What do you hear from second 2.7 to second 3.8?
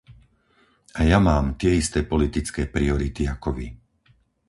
priority ako vy.